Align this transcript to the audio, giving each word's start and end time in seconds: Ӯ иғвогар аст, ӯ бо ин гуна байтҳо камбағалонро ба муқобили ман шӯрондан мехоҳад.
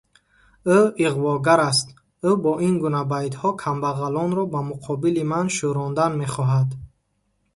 Ӯ 0.77 0.79
иғвогар 1.05 1.59
аст, 1.69 1.87
ӯ 2.29 2.31
бо 2.43 2.53
ин 2.67 2.75
гуна 2.83 3.01
байтҳо 3.11 3.49
камбағалонро 3.61 4.43
ба 4.53 4.59
муқобили 4.69 5.23
ман 5.31 5.47
шӯрондан 5.55 6.11
мехоҳад. 6.21 6.69